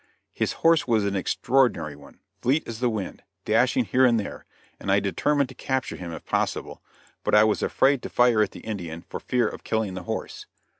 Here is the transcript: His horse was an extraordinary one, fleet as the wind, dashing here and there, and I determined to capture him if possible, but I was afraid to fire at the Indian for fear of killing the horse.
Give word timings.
His 0.33 0.53
horse 0.65 0.87
was 0.87 1.05
an 1.05 1.15
extraordinary 1.15 1.95
one, 1.95 2.21
fleet 2.41 2.67
as 2.67 2.79
the 2.79 2.89
wind, 2.89 3.21
dashing 3.45 3.85
here 3.85 4.03
and 4.03 4.19
there, 4.19 4.47
and 4.79 4.91
I 4.91 4.99
determined 4.99 5.49
to 5.49 5.53
capture 5.53 5.95
him 5.95 6.11
if 6.11 6.25
possible, 6.25 6.81
but 7.23 7.35
I 7.35 7.43
was 7.43 7.61
afraid 7.61 8.01
to 8.01 8.09
fire 8.09 8.41
at 8.41 8.49
the 8.49 8.61
Indian 8.61 9.03
for 9.03 9.19
fear 9.19 9.47
of 9.47 9.63
killing 9.63 9.93
the 9.93 10.01
horse. 10.09 10.47